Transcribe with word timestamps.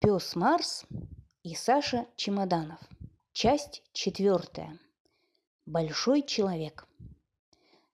Пес 0.00 0.36
Марс 0.36 0.86
и 1.42 1.56
Саша 1.56 2.06
Чемоданов. 2.14 2.78
Часть 3.32 3.82
четвертая. 3.92 4.78
Большой 5.66 6.22
человек. 6.22 6.86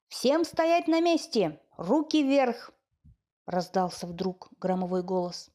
«Всем 0.09 0.45
стоять 0.45 0.87
на 0.87 1.01
месте! 1.01 1.59
Руки 1.79 2.23
вверх!» 2.23 2.73
Раздался 3.47 4.07
вдруг 4.07 4.51
громовой 4.61 5.03
голос. 5.03 5.51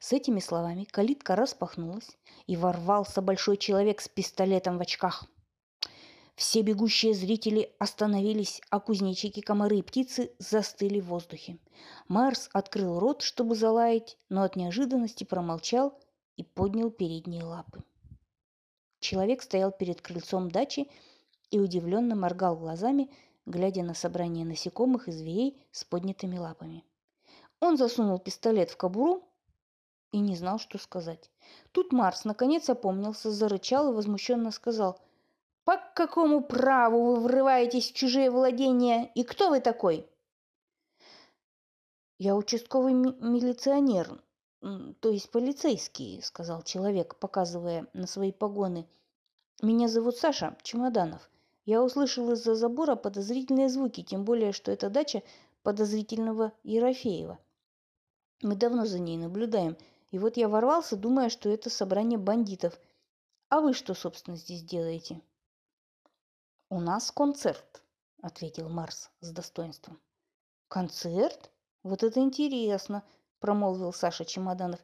С 0.00 0.14
этими 0.14 0.40
словами 0.40 0.84
калитка 0.84 1.36
распахнулась, 1.36 2.16
и 2.46 2.56
ворвался 2.56 3.20
большой 3.20 3.58
человек 3.58 4.00
с 4.00 4.08
пистолетом 4.08 4.78
в 4.78 4.80
очках. 4.80 5.26
Все 6.34 6.62
бегущие 6.62 7.12
зрители 7.12 7.74
остановились, 7.78 8.62
а 8.70 8.80
кузнечики, 8.80 9.40
комары 9.40 9.78
и 9.78 9.82
птицы 9.82 10.32
застыли 10.38 11.00
в 11.00 11.06
воздухе. 11.06 11.58
Марс 12.08 12.48
открыл 12.52 12.98
рот, 12.98 13.22
чтобы 13.22 13.54
залаять, 13.54 14.16
но 14.30 14.42
от 14.42 14.56
неожиданности 14.56 15.24
промолчал 15.24 15.98
и 16.36 16.42
поднял 16.42 16.90
передние 16.90 17.44
лапы. 17.44 17.82
Человек 18.98 19.42
стоял 19.42 19.72
перед 19.72 20.00
крыльцом 20.00 20.50
дачи 20.50 20.88
и 21.50 21.58
удивленно 21.58 22.14
моргал 22.14 22.56
глазами, 22.56 23.10
глядя 23.44 23.82
на 23.82 23.94
собрание 23.94 24.46
насекомых 24.46 25.08
и 25.08 25.12
зверей 25.12 25.60
с 25.70 25.84
поднятыми 25.84 26.38
лапами. 26.38 26.84
Он 27.60 27.76
засунул 27.76 28.18
пистолет 28.18 28.70
в 28.70 28.76
кобуру 28.76 29.22
и 30.12 30.18
не 30.18 30.34
знал, 30.36 30.58
что 30.58 30.78
сказать. 30.78 31.30
Тут 31.72 31.92
Марс 31.92 32.24
наконец 32.24 32.70
опомнился, 32.70 33.30
зарычал 33.30 33.90
и 33.90 33.94
возмущенно 33.94 34.50
сказал– 34.50 34.98
по 35.64 35.80
какому 35.94 36.42
праву 36.42 37.14
вы 37.14 37.20
врываетесь 37.20 37.90
в 37.90 37.94
чужие 37.94 38.30
владения 38.30 39.10
и 39.14 39.22
кто 39.22 39.48
вы 39.48 39.60
такой? 39.60 40.06
Я 42.18 42.36
участковый 42.36 42.94
ми- 42.94 43.16
милиционер, 43.20 44.20
то 44.60 45.08
есть 45.08 45.30
полицейский, 45.30 46.20
сказал 46.22 46.62
человек, 46.62 47.16
показывая 47.16 47.86
на 47.92 48.06
свои 48.06 48.32
погоны. 48.32 48.88
Меня 49.62 49.88
зовут 49.88 50.16
Саша 50.16 50.56
Чемоданов. 50.62 51.30
Я 51.64 51.82
услышал 51.82 52.30
из-за 52.32 52.56
забора 52.56 52.96
подозрительные 52.96 53.68
звуки, 53.68 54.02
тем 54.02 54.24
более, 54.24 54.52
что 54.52 54.72
это 54.72 54.90
дача 54.90 55.22
подозрительного 55.62 56.52
Ерофеева. 56.64 57.38
Мы 58.42 58.56
давно 58.56 58.84
за 58.84 58.98
ней 58.98 59.16
наблюдаем. 59.16 59.76
И 60.10 60.18
вот 60.18 60.36
я 60.36 60.48
ворвался, 60.48 60.96
думая, 60.96 61.28
что 61.28 61.48
это 61.48 61.70
собрание 61.70 62.18
бандитов. 62.18 62.78
А 63.48 63.60
вы 63.60 63.72
что, 63.72 63.94
собственно, 63.94 64.36
здесь 64.36 64.64
делаете? 64.64 65.20
«У 66.74 66.80
нас 66.80 67.10
концерт»,— 67.10 67.82
ответил 68.22 68.70
Марс 68.70 69.10
с 69.20 69.30
достоинством. 69.30 70.00
«Концерт? 70.68 71.50
Вот 71.82 72.02
это 72.02 72.20
интересно»,— 72.20 73.02
промолвил 73.40 73.92
Саша 73.92 74.24
Чемоданов. 74.24 74.80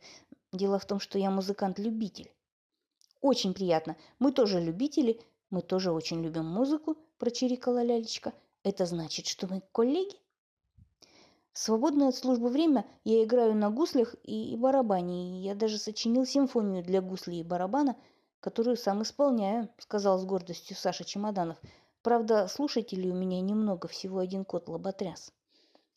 «Дело 0.53 0.79
в 0.79 0.85
том, 0.85 1.01
что 1.01 1.19
я 1.19 1.31
музыкант-любитель». 1.31 2.31
«Очень 3.23 3.55
приятно. 3.55 3.97
Мы 4.19 4.33
тоже 4.33 4.61
любители. 4.61 5.19
Мы 5.49 5.63
тоже 5.63 5.91
очень 5.91 6.23
любим 6.23 6.45
музыку»,— 6.45 6.99
прочирикала 7.19 7.83
лялечка. 7.83 8.35
«Это 8.65 8.85
значит, 8.85 9.27
что 9.27 9.47
мы 9.47 9.63
коллеги?» 9.73 10.19
В 11.55 11.59
свободное 11.59 12.09
от 12.09 12.17
службы 12.17 12.51
время 12.51 12.85
я 13.05 13.25
играю 13.25 13.55
на 13.55 13.71
гуслях 13.71 14.15
и 14.25 14.55
барабане, 14.59 15.39
и 15.39 15.43
я 15.43 15.55
даже 15.55 15.79
сочинил 15.79 16.27
симфонию 16.27 16.85
для 16.85 17.01
гуслей 17.01 17.41
и 17.41 17.45
барабана— 17.45 17.97
которую 18.41 18.77
сам 18.77 19.03
исполняю»,— 19.03 19.69
сказал 19.79 20.19
с 20.19 20.25
гордостью 20.25 20.77
Саша 20.77 21.05
Чемоданов. 21.05 21.59
«Правда, 22.03 22.49
слушателей 22.49 23.11
у 23.11 23.15
меня 23.15 23.41
немного, 23.41 23.89
всего 23.89 24.19
один 24.19 24.45
кот 24.45 24.69
лоботряс». 24.69 25.33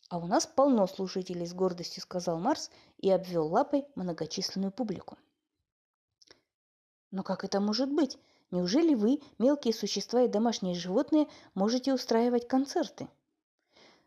«А 0.08 0.18
у 0.18 0.26
нас 0.26 0.46
полно 0.46 0.86
слушателей»,— 0.86 1.46
с 1.48 1.54
гордостью 1.54 2.02
сказал 2.02 2.38
Марс 2.38 2.70
и 2.98 3.10
обвел 3.10 3.46
лапой 3.46 3.86
многочисленную 3.94 4.72
публику. 4.72 5.16
«Но 7.10 7.22
как 7.22 7.44
это 7.44 7.60
может 7.60 7.90
быть? 7.90 8.18
Неужели 8.50 8.94
вы, 8.94 9.20
мелкие 9.38 9.72
существа 9.72 10.22
и 10.22 10.28
домашние 10.28 10.74
животные, 10.74 11.28
можете 11.54 11.94
устраивать 11.94 12.46
концерты?» 12.48 13.08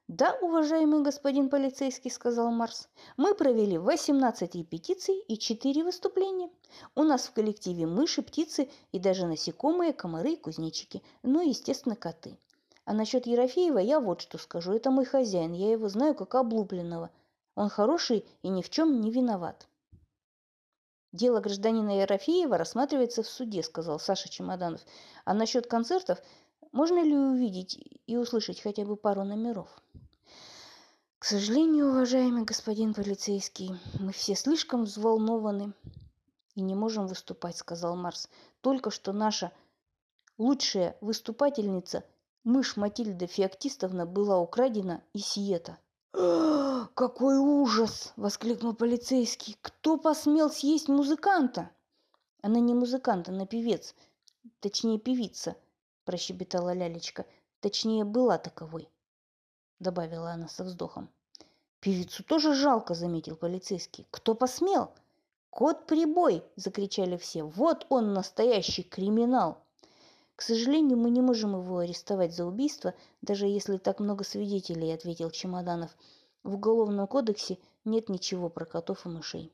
«Да, 0.07 0.37
уважаемый 0.39 1.01
господин 1.01 1.49
полицейский»,— 1.49 2.11
сказал 2.11 2.51
Марс,— 2.51 2.89
«мы 3.17 3.33
провели 3.33 3.79
18 3.79 4.63
петиций 4.69 5.17
и 5.27 5.35
4 5.35 5.83
выступления. 5.83 6.51
У 6.93 7.01
нас 7.01 7.25
в 7.25 7.33
коллективе 7.33 7.87
мыши, 7.87 8.21
птицы 8.21 8.69
и 8.91 8.99
даже 8.99 9.25
насекомые, 9.25 9.93
комары 9.93 10.33
и 10.33 10.37
кузнечики, 10.37 11.01
ну 11.23 11.41
и, 11.41 11.49
естественно, 11.49 11.95
коты. 11.95 12.37
А 12.85 12.93
насчет 12.93 13.25
Ерофеева 13.25 13.79
я 13.79 13.99
вот 13.99 14.21
что 14.21 14.37
скажу. 14.37 14.73
Это 14.73 14.91
мой 14.91 15.05
хозяин, 15.05 15.53
я 15.53 15.71
его 15.71 15.89
знаю 15.89 16.13
как 16.13 16.35
облупленного. 16.35 17.09
Он 17.55 17.69
хороший 17.69 18.25
и 18.43 18.49
ни 18.49 18.61
в 18.61 18.69
чем 18.69 19.01
не 19.01 19.09
виноват». 19.09 19.67
«Дело 21.13 21.39
гражданина 21.39 22.01
Ерофеева 22.01 22.59
рассматривается 22.59 23.23
в 23.23 23.27
суде»,— 23.27 23.63
сказал 23.63 23.99
Саша 23.99 24.29
Чемоданов. 24.29 24.81
«А 25.23 25.33
насчет 25.33 25.65
концертов 25.65 26.21
можно 26.75 27.01
ли 27.01 27.15
увидеть 27.15 27.79
и 28.05 28.17
услышать 28.17 28.59
хотя 28.59 28.83
бы 28.83 28.97
пару 28.97 29.23
номеров? 29.23 29.69
К 31.19 31.23
сожалению, 31.23 31.87
уважаемый 31.87 32.43
господин 32.43 32.93
полицейский, 32.93 33.71
мы 33.97 34.11
все 34.11 34.35
слишком 34.35 34.83
взволнованы 34.83 35.71
и 36.53 36.61
не 36.61 36.75
можем 36.75 37.07
выступать, 37.07 37.55
сказал 37.55 37.95
Марс. 37.95 38.29
Только 38.59 38.91
что 38.91 39.13
наша 39.13 39.53
лучшая 40.37 40.97
выступательница, 40.99 42.03
мышь 42.43 42.75
Матильда 42.75 43.25
Феоктистовна, 43.25 44.05
была 44.05 44.37
украдена 44.37 45.01
и 45.13 45.19
сиета. 45.19 45.77
«Какой 46.11 47.37
ужас!»– 47.37 48.11
воскликнул 48.17 48.73
полицейский. 48.73 49.55
«Кто 49.61 49.95
посмел 49.95 50.49
съесть 50.49 50.89
музыканта?» 50.89 51.69
«Она 52.41 52.59
не 52.59 52.73
музыкант, 52.73 53.29
она 53.29 53.45
певец, 53.45 53.95
точнее 54.59 54.99
певица», 54.99 55.55
прощебетала 56.05 56.73
лялечка. 56.73 57.25
Точнее, 57.59 58.03
была 58.05 58.37
таковой, 58.37 58.87
добавила 59.79 60.31
она 60.31 60.47
со 60.47 60.63
вздохом. 60.63 61.09
Певицу 61.79 62.23
тоже 62.23 62.53
жалко, 62.53 62.93
заметил 62.93 63.35
полицейский. 63.35 64.07
Кто 64.11 64.33
посмел? 64.33 64.91
Кот 65.49 65.85
прибой! 65.85 66.43
закричали 66.55 67.17
все. 67.17 67.43
Вот 67.43 67.85
он 67.89 68.13
настоящий 68.13 68.83
криминал. 68.83 69.63
К 70.35 70.41
сожалению, 70.41 70.97
мы 70.97 71.09
не 71.11 71.21
можем 71.21 71.55
его 71.55 71.77
арестовать 71.77 72.35
за 72.35 72.45
убийство, 72.45 72.93
даже 73.21 73.47
если 73.47 73.77
так 73.77 73.99
много 73.99 74.23
свидетелей, 74.23 74.93
ответил 74.93 75.31
Чемоданов. 75.31 75.95
В 76.43 76.55
уголовном 76.55 77.07
кодексе 77.07 77.57
нет 77.85 78.09
ничего 78.09 78.49
про 78.49 78.65
котов 78.65 79.05
и 79.05 79.09
мышей. 79.09 79.53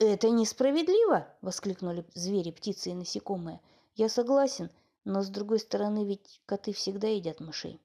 «Это 0.00 0.30
несправедливо!»– 0.30 1.26
воскликнули 1.42 2.04
звери, 2.14 2.50
птицы 2.50 2.90
и 2.90 2.94
насекомые. 2.94 3.60
«Я 3.94 4.08
согласен, 4.08 4.70
но 5.08 5.22
с 5.22 5.30
другой 5.30 5.58
стороны, 5.58 6.04
ведь 6.04 6.42
коты 6.44 6.74
всегда 6.74 7.08
едят 7.08 7.40
мышей. 7.40 7.80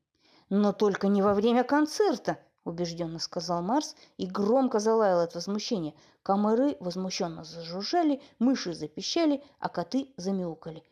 Но 0.50 0.74
только 0.74 1.08
не 1.08 1.22
во 1.22 1.34
время 1.34 1.64
концерта, 1.64 2.38
убежденно 2.66 3.18
сказал 3.18 3.62
Марс 3.62 3.96
и 4.18 4.28
громко 4.28 4.80
залаял 4.80 5.22
от 5.22 5.34
возмущения. 5.34 5.94
Комары 6.22 6.76
возмущенно 6.82 7.46
зажужжали, 7.46 8.22
мыши 8.40 8.74
запищали, 8.74 9.42
а 9.60 9.70
коты 9.70 10.10
замяукали. 10.18 10.84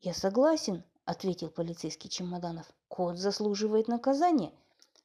Я 0.00 0.14
согласен, 0.14 0.84
ответил 1.04 1.50
полицейский 1.50 2.08
Чемоданов. 2.08 2.72
Кот 2.86 3.18
заслуживает 3.18 3.88
наказания. 3.88 4.52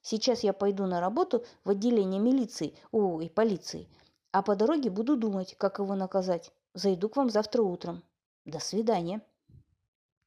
Сейчас 0.02 0.44
я 0.44 0.52
пойду 0.52 0.86
на 0.86 1.00
работу 1.00 1.44
в 1.64 1.70
отделение 1.70 2.20
милиции, 2.20 2.78
ой, 2.92 3.28
полиции, 3.28 3.88
а 4.30 4.42
по 4.42 4.54
дороге 4.54 4.88
буду 4.90 5.16
думать, 5.16 5.56
как 5.58 5.80
его 5.80 5.96
наказать. 5.96 6.52
Зайду 6.74 7.08
к 7.08 7.16
вам 7.16 7.28
завтра 7.28 7.62
утром. 7.62 8.04
До 8.44 8.60
свидания. 8.60 9.20